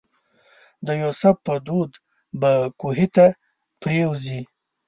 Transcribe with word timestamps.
د 0.85 0.87
یوسف 1.01 1.35
په 1.47 1.53
دود 1.67 1.91
به 2.41 2.51
کوهي 2.81 3.07
ته 3.15 3.25
پرېوځي. 3.81 4.41